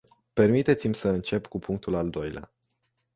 [0.33, 2.51] Permiteți-mi să încep cu punctul al doilea.